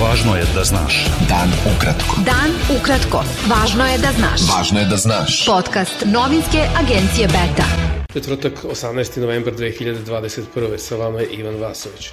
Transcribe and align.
Važno 0.00 0.32
je 0.36 0.44
da 0.54 0.62
znaš. 0.64 0.94
Dan 1.28 1.50
ukratko. 1.68 2.22
Dan 2.24 2.54
ukratko. 2.72 3.20
Važno 3.50 3.84
je 3.84 3.98
da 4.00 4.12
znaš. 4.16 4.44
Važno 4.48 4.80
je 4.80 4.86
da 4.88 4.96
znaš. 4.96 5.34
Podcast 5.46 6.04
novinske 6.06 6.62
agencije 6.80 7.26
Beta. 7.28 7.66
Četvrtak, 8.12 8.64
18. 8.64 9.20
novembar 9.20 9.54
2021. 9.54 10.78
Sa 10.78 10.96
vama 10.96 11.20
je 11.20 11.26
Ivan 11.26 11.60
Vasović. 11.60 12.08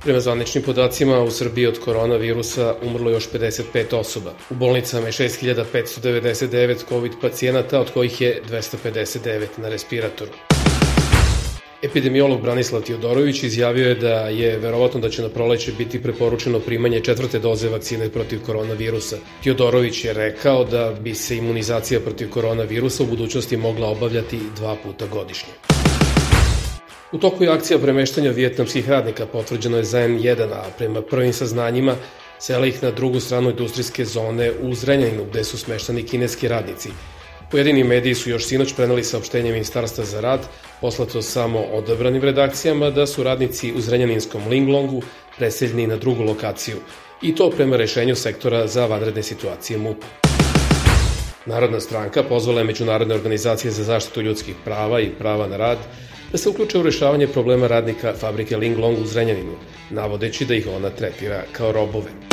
Prema 0.00 0.20
zvaničnim 0.20 0.64
podacima, 0.64 1.20
u 1.20 1.30
Srbiji 1.30 1.66
od 1.66 1.80
koronavirusa 1.84 2.74
umrlo 2.82 3.10
još 3.10 3.28
55 3.28 3.94
osoba. 3.96 4.32
U 4.50 4.54
bolnicama 4.54 5.06
je 5.06 5.12
6599 5.12 6.88
COVID 6.88 7.12
pacijenata, 7.20 7.80
od 7.80 7.90
kojih 7.90 8.20
je 8.20 8.42
259 8.48 9.46
na 9.58 9.68
respiratoru. 9.68 10.32
Epidemiolog 11.82 12.42
Branislav 12.42 12.82
Tiodorović 12.82 13.42
izjavio 13.42 13.88
je 13.88 13.94
da 13.94 14.14
je 14.14 14.58
verovatno 14.58 15.00
da 15.00 15.10
će 15.10 15.22
na 15.22 15.28
proleće 15.28 15.72
biti 15.78 16.02
preporučeno 16.02 16.60
primanje 16.60 17.00
četvrte 17.00 17.38
doze 17.38 17.68
vakcine 17.68 18.08
protiv 18.08 18.42
koronavirusa. 18.46 19.16
Tiodorović 19.42 20.04
je 20.04 20.12
rekao 20.12 20.64
da 20.64 20.94
bi 21.00 21.14
se 21.14 21.36
imunizacija 21.36 22.00
protiv 22.00 22.30
koronavirusa 22.30 23.02
u 23.02 23.06
budućnosti 23.06 23.56
mogla 23.56 23.88
obavljati 23.88 24.38
dva 24.56 24.76
puta 24.84 25.06
godišnje. 25.06 25.52
U 27.12 27.18
toku 27.18 27.44
je 27.44 27.50
akcija 27.50 27.78
premeštanja 27.78 28.30
vjetnamskih 28.30 28.88
radnika 28.88 29.26
potvrđeno 29.26 29.76
je 29.76 29.84
za 29.84 29.98
N1, 29.98 30.52
a 30.52 30.64
prema 30.78 31.02
prvim 31.02 31.32
saznanjima 31.32 31.96
sela 32.38 32.66
ih 32.66 32.82
na 32.82 32.90
drugu 32.90 33.20
stranu 33.20 33.50
industrijske 33.50 34.04
zone 34.04 34.52
u 34.60 34.74
Zrenjaninu 34.74 35.24
gde 35.30 35.44
su 35.44 35.58
smeštani 35.58 36.02
kineski 36.02 36.48
radnici– 36.48 36.88
Pojedini 37.52 37.84
mediji 37.84 38.14
su 38.14 38.30
još 38.30 38.46
sinoć 38.46 38.74
preneli 38.74 39.04
saopštenje 39.04 39.52
Ministarstva 39.52 40.04
za 40.04 40.20
rad, 40.20 40.40
poslato 40.80 41.22
samo 41.22 41.60
odabranim 41.60 42.22
redakcijama, 42.22 42.90
da 42.90 43.06
su 43.06 43.22
radnici 43.22 43.72
u 43.72 43.80
Zrenjaninskom 43.80 44.48
Linglongu 44.48 45.02
preseljeni 45.36 45.86
na 45.86 45.96
drugu 45.96 46.22
lokaciju, 46.22 46.76
i 47.22 47.34
to 47.34 47.50
prema 47.50 47.76
rešenju 47.76 48.16
sektora 48.16 48.66
za 48.66 48.86
vanredne 48.86 49.22
situacije 49.22 49.78
MUP. 49.78 50.04
Narodna 51.46 51.80
stranka 51.80 52.22
pozvala 52.22 52.60
je 52.60 52.64
Međunarodne 52.64 53.14
organizacije 53.14 53.70
za 53.70 53.84
zaštitu 53.84 54.22
ljudskih 54.22 54.54
prava 54.64 55.00
i 55.00 55.10
prava 55.18 55.46
na 55.46 55.56
rad 55.56 55.78
da 56.32 56.38
se 56.38 56.48
uključe 56.48 56.78
u 56.78 56.82
rešavanje 56.82 57.26
problema 57.26 57.66
radnika 57.66 58.14
fabrike 58.20 58.56
Linglong 58.56 58.98
u 58.98 59.06
Zrenjaninu, 59.06 59.52
navodeći 59.90 60.44
da 60.44 60.54
ih 60.54 60.68
ona 60.76 60.90
tretira 60.90 61.42
kao 61.52 61.72
robove. 61.72 62.31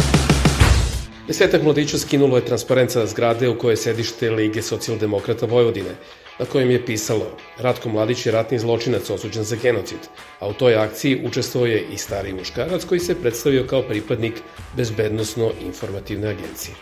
Desetak 1.28 1.64
mladića 1.64 1.98
skinulo 1.98 2.38
je 2.38 2.46
transparent 2.46 2.92
sa 2.92 3.06
zgrade 3.06 3.50
u 3.50 3.58
kojoj 3.58 3.74
je 3.74 3.78
sedište 3.78 4.30
Lige 4.30 4.62
socijaldemokrata 4.62 5.46
Vojvodine, 5.46 5.96
na 6.40 6.46
kojem 6.46 6.72
je 6.72 6.86
pisalo 6.86 7.38
Ratko 7.58 7.90
Mladić 7.90 8.26
je 8.26 8.32
ratni 8.32 8.60
zločinac 8.60 9.10
osuđen 9.10 9.44
za 9.44 9.56
genocid, 9.56 10.00
a 10.40 10.48
u 10.48 10.54
toj 10.54 10.76
akciji 10.76 11.22
učestvovao 11.26 11.68
je 11.68 11.86
i 11.94 11.98
stari 11.98 12.34
muškarac 12.34 12.86
koji 12.86 13.00
se 13.00 13.22
predstavio 13.22 13.66
kao 13.70 13.82
pripadnik 13.82 14.34
Bezbednostno-informativne 14.78 16.28
agencije. 16.28 16.76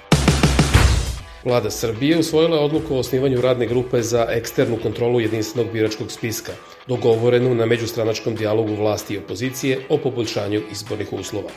Vlada 1.44 1.72
Srbije 1.72 2.18
usvojila 2.18 2.60
odluku 2.60 2.96
o 2.96 3.00
osnivanju 3.00 3.42
radne 3.42 3.68
grupe 3.68 4.02
za 4.02 4.28
eksternu 4.30 4.78
kontrolu 4.84 5.20
jedinstvenog 5.20 5.74
biračkog 5.74 6.12
spiska, 6.12 6.52
dogovorenu 6.88 7.56
na 7.56 7.66
međustranačkom 7.66 8.36
dijalogu 8.36 8.76
vlasti 8.76 9.14
i 9.14 9.18
opozicije 9.18 9.80
o 9.90 9.98
poboljšanju 9.98 10.62
izbornih 10.72 11.14
uslova. 11.14 11.50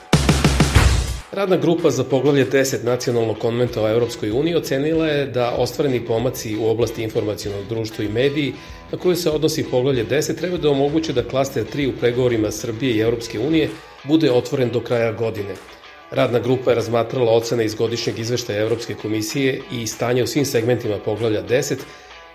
Radna 1.32 1.56
grupa 1.56 1.90
za 1.90 2.04
poglavlje 2.04 2.46
10 2.46 2.84
nacionalnog 2.84 3.38
konventa 3.38 3.82
o 3.82 3.88
Europskoj 3.88 4.30
uniji 4.30 4.54
ocenila 4.54 5.06
je 5.06 5.26
da 5.26 5.50
ostvareni 5.50 6.00
pomaci 6.06 6.56
u 6.56 6.66
oblasti 6.66 7.02
informacijonog 7.02 7.68
društva 7.68 8.04
i 8.04 8.08
mediji 8.08 8.54
na 8.92 8.98
koje 8.98 9.16
se 9.16 9.30
odnosi 9.30 9.64
poglavlje 9.70 10.04
10 10.04 10.38
treba 10.38 10.56
da 10.56 10.70
omoguće 10.70 11.12
da 11.12 11.22
klaster 11.22 11.64
3 11.74 11.88
u 11.88 11.92
pregovorima 12.00 12.50
Srbije 12.50 12.94
i 12.94 13.00
Europske 13.00 13.38
unije 13.38 13.68
bude 14.04 14.32
otvoren 14.32 14.70
do 14.70 14.80
kraja 14.80 15.12
godine. 15.12 15.54
Radna 16.10 16.38
grupa 16.38 16.70
je 16.70 16.74
razmatrala 16.74 17.32
ocene 17.32 17.64
iz 17.64 17.74
godišnjeg 17.74 18.18
izveštaja 18.18 18.62
Evropske 18.62 18.94
komisije 18.94 19.60
i 19.72 19.86
stanje 19.86 20.22
u 20.22 20.26
svim 20.26 20.44
segmentima 20.44 20.98
poglavlja 21.04 21.42
10 21.42 21.76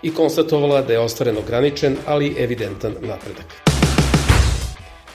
i 0.02 0.14
konstatovala 0.14 0.82
da 0.82 0.92
je 0.92 0.98
ostvaren 0.98 1.36
ograničen, 1.36 1.96
ali 2.06 2.34
evidentan 2.38 2.94
napredak. 3.00 3.75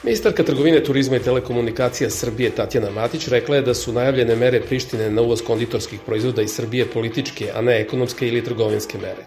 Ministarka 0.04 0.44
trgovine, 0.44 0.84
turizma 0.84 1.16
i 1.16 1.20
telekomunikacija 1.20 2.10
Srbije 2.10 2.50
Tatjana 2.50 2.90
Matić 2.90 3.28
rekla 3.28 3.56
je 3.56 3.62
da 3.62 3.74
su 3.74 3.94
najavljene 3.94 4.36
mere 4.36 4.62
Prištine 4.62 5.10
na 5.10 5.22
uvoz 5.22 5.42
konditorskih 5.42 6.00
proizvoda 6.06 6.42
iz 6.42 6.56
Srbije 6.56 6.86
političke, 6.86 7.52
a 7.54 7.62
ne 7.62 7.76
ekonomske 7.82 8.28
ili 8.28 8.44
trgovinske 8.44 8.98
mere. 8.98 9.26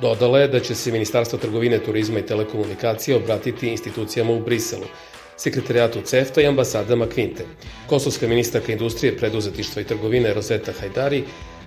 Dodala 0.00 0.38
je 0.38 0.48
da 0.48 0.60
će 0.60 0.74
se 0.74 0.92
Ministarstvo 0.92 1.38
trgovine, 1.38 1.78
turizma 1.78 2.18
i 2.18 2.26
telekomunikacije 2.26 3.16
obratiti 3.16 3.68
institucijama 3.68 4.32
u 4.32 4.40
Briselu, 4.40 4.86
sekretarijatu 5.36 6.00
CEFTA 6.00 6.40
i 6.42 6.46
ambasadama 6.46 7.08
Kvinte. 7.08 7.44
Kosovska 7.86 8.28
ministarka 8.28 8.72
industrije, 8.72 9.16
preduzetištva 9.16 9.82
i 9.82 9.84
trgovine 9.84 10.34
Roseta 10.34 10.72
Hajdari 10.80 11.24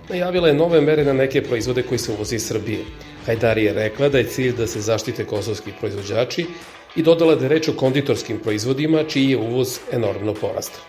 najavila 0.08 0.48
je 0.48 0.54
nove 0.54 0.80
mere 0.80 1.04
na 1.04 1.12
neke 1.12 1.42
proizvode 1.42 1.82
koji 1.82 1.98
se 1.98 2.12
uvozi 2.12 2.36
iz 2.36 2.46
Srbije. 2.46 2.78
Hajdari 3.26 3.64
je 3.64 3.72
rekla 3.72 4.08
da 4.08 4.18
je 4.18 4.24
cilj 4.24 4.56
da 4.56 4.66
se 4.66 4.80
zaštite 4.80 5.24
kosovski 5.24 5.72
proizvođači 5.80 6.46
i 6.96 7.02
dodala 7.02 7.34
da 7.34 7.44
je 7.44 7.48
reč 7.48 7.68
o 7.68 7.72
konditorskim 7.72 8.38
proizvodima, 8.38 9.04
čiji 9.04 9.30
je 9.30 9.36
uvoz 9.36 9.78
enormno 9.92 10.34
porastao. 10.34 10.82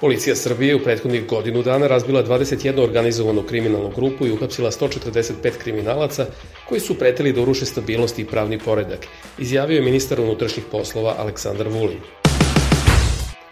Policija 0.00 0.36
Srbije 0.36 0.76
u 0.76 0.82
prethodnih 0.84 1.26
godinu 1.26 1.62
dana 1.62 1.86
razbila 1.86 2.24
21 2.24 2.82
organizovanu 2.82 3.42
kriminalnu 3.42 3.90
grupu 3.96 4.26
i 4.26 4.32
uhapsila 4.32 4.70
145 4.70 5.58
kriminalaca 5.58 6.26
koji 6.68 6.80
su 6.80 6.98
preteli 6.98 7.32
da 7.32 7.40
uruše 7.40 7.66
stabilnost 7.66 8.18
i 8.18 8.24
pravni 8.24 8.58
poredak, 8.58 9.06
izjavio 9.38 9.76
je 9.76 9.82
ministar 9.82 10.20
unutrašnjih 10.20 10.64
poslova 10.70 11.14
Aleksandar 11.18 11.68
Vulin. 11.68 11.98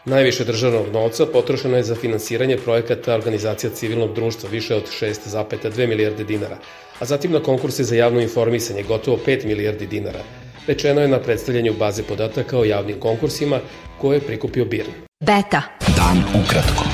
Najviše 0.04 0.44
državnog 0.44 0.92
novca 0.92 1.26
potrošeno 1.26 1.76
je 1.76 1.82
za 1.82 1.94
finansiranje 1.94 2.56
projekata 2.56 3.14
organizacija 3.14 3.70
civilnog 3.70 4.14
društva 4.14 4.50
više 4.50 4.74
od 4.74 4.90
6,2 5.00 5.86
milijarde 5.86 6.24
dinara, 6.24 6.58
a 6.98 7.04
zatim 7.04 7.32
na 7.32 7.42
konkurse 7.42 7.84
za 7.84 7.96
javno 7.96 8.20
informisanje 8.20 8.82
gotovo 8.82 9.18
5 9.26 9.44
milijardi 9.44 9.86
dinara, 9.86 10.22
rečeno 10.66 11.00
je 11.00 11.08
na 11.08 11.18
predstavljanju 11.18 11.74
baze 11.78 12.02
podataka 12.02 12.58
o 12.58 12.64
javnim 12.64 13.00
konkursima 13.00 13.60
koje 14.00 14.16
je 14.16 14.20
prikupio 14.20 14.64
BIRN. 14.64 14.92
Beta. 15.20 15.62
Dan 15.96 16.42
ukratko. 16.42 16.84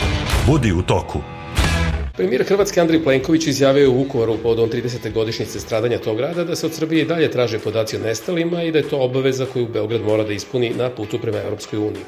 Budi 0.46 0.72
u 0.72 0.82
toku. 0.82 1.18
Premijer 2.16 2.44
Hrvatske 2.44 2.80
Andrej 2.80 3.04
Plenković 3.04 3.46
izjavio 3.46 3.90
u 3.90 3.94
Vukovaru 3.94 4.36
povodom 4.42 4.70
30. 4.70 5.12
godišnjice 5.12 5.60
stradanja 5.60 5.98
tog 5.98 6.16
grada 6.16 6.44
da 6.44 6.56
se 6.56 6.66
od 6.66 6.74
Srbije 6.74 7.02
i 7.02 7.06
dalje 7.06 7.30
traže 7.30 7.58
podaci 7.58 7.96
o 7.96 8.00
nestalima 8.00 8.62
i 8.62 8.72
da 8.72 8.78
je 8.78 8.88
to 8.88 8.98
obaveza 8.98 9.46
koju 9.52 9.68
Beograd 9.68 10.02
mora 10.02 10.24
da 10.24 10.32
ispuni 10.32 10.70
na 10.70 10.90
putu 10.90 11.18
prema 11.18 11.38
Evropskoj 11.38 11.78
uniji. 11.78 12.04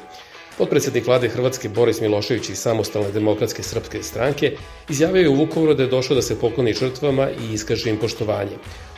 Podpredsednik 0.57 1.07
vlade 1.07 1.29
Hrvatske 1.29 1.69
Boris 1.69 2.01
Milošević 2.01 2.49
iz 2.49 2.57
Samostalne 2.57 3.11
demokratske 3.11 3.63
srpske 3.63 4.03
stranke 4.03 4.51
izjavio 4.89 5.21
je 5.21 5.29
u 5.29 5.35
Vukovaru 5.35 5.73
da 5.73 5.83
je 5.83 5.89
došao 5.89 6.15
da 6.15 6.21
se 6.21 6.39
pokloni 6.39 6.73
žrtvama 6.73 7.29
i 7.29 7.53
iskaže 7.53 7.89
im 7.89 7.97
poštovanje. 7.97 8.55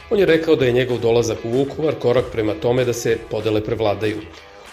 On 0.09 0.19
je 0.19 0.25
rekao 0.25 0.55
da 0.55 0.65
je 0.65 0.71
njegov 0.71 0.99
dolazak 0.99 1.37
u 1.43 1.49
Vukovar 1.49 1.95
korak 1.95 2.25
prema 2.31 2.53
tome 2.53 2.85
da 2.85 2.93
se 2.93 3.17
podele 3.31 3.63
prevladaju. 3.63 4.17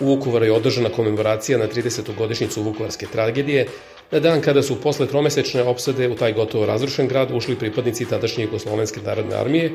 U 0.01 0.07
Vukovaru 0.07 0.45
je 0.45 0.53
održana 0.53 0.89
komemoracija 0.89 1.59
na 1.59 1.69
30. 1.69 2.15
godišnicu 2.19 2.63
Vukovarske 2.63 3.07
tragedije, 3.07 3.67
na 4.11 4.21
dan 4.21 4.41
kada 4.41 4.63
su 4.63 4.81
posle 4.81 5.07
tromesečne 5.07 5.63
opsade 5.63 6.09
u 6.09 6.15
taj 6.15 6.33
gotovo 6.33 6.67
razrušen 6.67 7.09
grad 7.09 7.31
ušli 7.35 7.57
pripadnici 7.59 8.05
tadašnje 8.09 8.45
Jugoslovenske 8.45 9.01
narodne 9.07 9.37
armije 9.37 9.73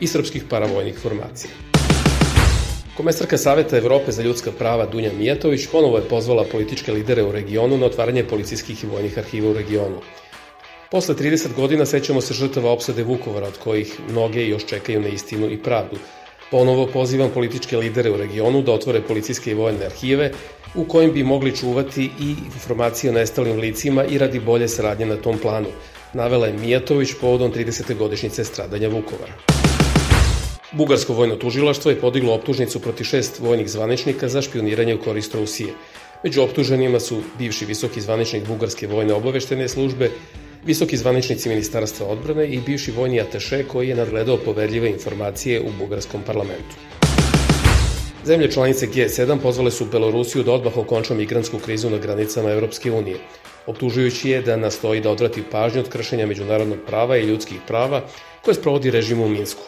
i 0.00 0.06
srpskih 0.06 0.44
paravojnih 0.50 0.98
formacija. 0.98 1.50
Komesarka 2.96 3.38
Saveta 3.38 3.76
Evrope 3.76 4.12
za 4.12 4.22
ljudska 4.22 4.50
prava 4.58 4.86
Dunja 4.86 5.10
Mijatović 5.18 5.66
ponovo 5.72 5.96
je 5.96 6.08
pozvala 6.08 6.44
političke 6.52 6.92
lidere 6.92 7.22
u 7.22 7.32
regionu 7.32 7.76
na 7.76 7.86
otvaranje 7.86 8.24
policijskih 8.24 8.84
i 8.84 8.86
vojnih 8.86 9.18
arhiva 9.18 9.50
u 9.50 9.54
regionu. 9.54 10.00
Posle 10.92 11.14
30 11.14 11.54
godina 11.56 11.86
sećamo 11.86 12.20
se 12.20 12.34
žrtava 12.34 12.70
opsade 12.70 13.02
Vukovara, 13.02 13.46
od 13.46 13.58
kojih 13.58 14.00
mnoge 14.10 14.46
još 14.46 14.66
čekaju 14.66 15.00
na 15.00 15.08
istinu 15.08 15.50
i 15.50 15.56
pravdu. 15.62 15.96
Ponovo 16.50 16.86
pozivam 16.86 17.30
političke 17.34 17.76
lidere 17.76 18.10
u 18.10 18.16
regionu 18.16 18.62
da 18.62 18.72
otvore 18.72 19.00
policijske 19.00 19.50
i 19.50 19.54
vojne 19.54 19.86
arhive 19.86 20.30
u 20.74 20.84
kojim 20.84 21.12
bi 21.12 21.24
mogli 21.24 21.56
čuvati 21.56 22.10
i 22.20 22.34
informacije 22.54 23.10
o 23.10 23.14
nestalim 23.14 23.60
licima 23.60 24.04
i 24.04 24.18
radi 24.18 24.40
bolje 24.40 24.68
saradnje 24.68 25.06
na 25.06 25.16
tom 25.16 25.38
planu, 25.38 25.68
navela 26.12 26.46
je 26.46 26.52
Mijatović 26.52 27.14
povodom 27.20 27.52
30. 27.52 27.96
godišnjice 27.96 28.44
stradanja 28.44 28.88
Vukovara. 28.88 29.32
Bugarsko 30.72 31.12
vojno 31.12 31.36
tužilaštvo 31.36 31.90
je 31.90 32.00
podiglo 32.00 32.34
optužnicu 32.34 32.80
proti 32.80 33.04
šest 33.04 33.40
vojnih 33.40 33.70
zvaničnika 33.70 34.28
za 34.28 34.42
špioniranje 34.42 34.94
u 34.94 35.00
korist 35.00 35.34
Rusije. 35.34 35.72
Među 36.24 36.42
optuženima 36.42 37.00
su 37.00 37.22
bivši 37.38 37.64
visoki 37.64 38.00
zvaničnik 38.00 38.46
Bugarske 38.46 38.86
vojne 38.86 39.14
obaveštene 39.14 39.68
službe, 39.68 40.10
visoki 40.64 40.96
zvaničnici 40.96 41.48
Ministarstva 41.48 42.06
odbrane 42.06 42.46
i 42.46 42.60
bivši 42.60 42.92
vojni 42.92 43.20
ataše 43.20 43.64
koji 43.64 43.88
je 43.88 43.94
nadgledao 43.94 44.36
poverljive 44.36 44.90
informacije 44.90 45.60
u 45.60 45.70
bugarskom 45.78 46.22
parlamentu. 46.22 46.76
Zemlje 48.24 48.50
članice 48.50 48.86
G7 48.86 49.38
pozvale 49.42 49.70
su 49.70 49.86
Belorusiju 49.92 50.42
da 50.42 50.52
odmah 50.52 50.76
okonča 50.78 51.14
migrantsku 51.14 51.58
krizu 51.58 51.90
na 51.90 51.98
granicama 51.98 52.50
Evropske 52.50 52.92
unije, 52.92 53.16
optužujući 53.66 54.30
je 54.30 54.42
da 54.42 54.56
nastoji 54.56 55.00
da 55.00 55.10
odvrati 55.10 55.42
pažnju 55.50 55.80
od 55.80 55.88
kršenja 55.88 56.26
međunarodnog 56.26 56.78
prava 56.86 57.16
i 57.16 57.26
ljudskih 57.26 57.58
prava 57.66 58.04
koje 58.42 58.54
sprovodi 58.54 58.90
režim 58.90 59.20
u 59.20 59.28
Minsku. 59.28 59.62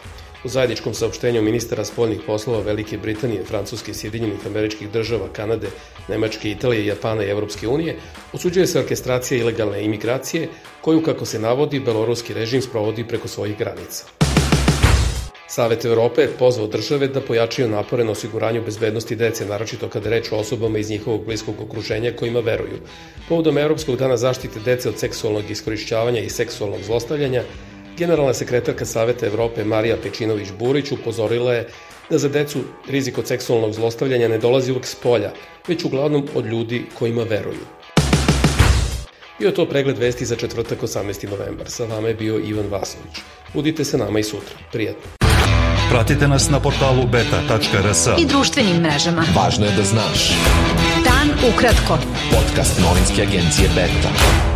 U 0.44 0.48
zajedničkom 0.48 0.94
saopštenju 0.94 1.42
ministara 1.42 1.84
spoljnih 1.84 2.20
poslova 2.26 2.60
Velike 2.60 2.98
Britanije, 2.98 3.44
Francuske 3.44 3.90
i 3.90 3.94
Sjedinjenih 3.94 4.46
američkih 4.46 4.90
država, 4.90 5.28
Kanade, 5.32 5.68
Nemačke, 6.08 6.50
Italije, 6.50 6.86
Japana 6.86 7.24
i 7.24 7.30
Evropske 7.30 7.68
unije 7.68 7.96
osuđuje 8.32 8.66
se 8.66 8.78
orkestracija 8.78 9.40
ilegalne 9.40 9.84
imigracije 9.84 10.48
koju, 10.80 11.02
kako 11.02 11.24
se 11.24 11.38
navodi, 11.38 11.80
beloruski 11.80 12.34
režim 12.34 12.62
sprovodi 12.62 13.08
preko 13.08 13.28
svojih 13.28 13.58
granica. 13.58 14.04
Savet 15.48 15.84
Evrope 15.84 16.22
je 16.22 16.32
pozvao 16.38 16.66
države 16.66 17.08
da 17.08 17.20
pojačaju 17.20 17.68
napore 17.68 18.04
na 18.04 18.12
osiguranju 18.12 18.62
bezbednosti 18.64 19.16
dece, 19.16 19.46
naročito 19.46 19.88
kada 19.88 20.10
reč 20.10 20.32
o 20.32 20.36
osobama 20.36 20.78
iz 20.78 20.90
njihovog 20.90 21.24
bliskog 21.24 21.60
okruženja 21.60 22.12
kojima 22.16 22.40
veruju. 22.40 22.78
Povodom 23.28 23.58
Evropskog 23.58 23.96
dana 23.96 24.16
zaštite 24.16 24.60
dece 24.64 24.88
od 24.88 24.98
seksualnog 24.98 25.50
iskorišćavanja 25.50 26.20
i 26.20 26.30
seksualnog 26.30 26.82
zlostavljanja, 26.82 27.42
generalna 27.98 28.34
sekretarka 28.34 28.84
Saveta 28.84 29.26
Evrope 29.26 29.64
Marija 29.64 29.96
Pečinović-Burić 30.04 30.92
upozorila 30.92 31.54
je 31.54 31.68
da 32.10 32.18
za 32.18 32.28
decu 32.28 32.60
rizik 32.88 33.18
od 33.18 33.26
seksualnog 33.26 33.72
zlostavljanja 33.72 34.28
ne 34.28 34.38
dolazi 34.38 34.72
uvek 34.72 34.86
s 34.86 34.94
polja, 34.94 35.32
već 35.68 35.84
uglavnom 35.84 36.28
od 36.34 36.46
ljudi 36.46 36.86
kojima 36.98 37.22
veruju. 37.22 37.64
Bio 39.38 39.48
je 39.48 39.54
to 39.54 39.66
pregled 39.66 39.98
vesti 39.98 40.24
za 40.24 40.36
četvrtak 40.36 40.80
18. 40.82 41.30
novembar. 41.30 41.70
Sa 41.70 41.84
vama 41.84 42.08
je 42.08 42.14
bio 42.14 42.38
Ivan 42.38 42.66
Vasović. 42.70 43.16
Budite 43.54 43.84
se 43.84 43.98
nama 43.98 44.18
i 44.18 44.22
sutra. 44.22 44.56
Prijetno. 44.72 45.10
Pratite 45.90 46.28
nas 46.28 46.50
na 46.50 46.60
portalu 46.60 47.06
beta.rs. 47.06 48.06
I 48.18 48.26
društvenim 48.26 48.76
mrežama. 48.76 49.24
Važno 49.36 49.66
je 49.66 49.72
da 49.76 49.82
znaš. 49.82 50.30
Dan 51.04 51.52
ukratko. 51.52 51.98
Podcast 52.30 52.80
novinske 52.80 53.22
agencije 53.22 53.68
Beta. 53.68 54.53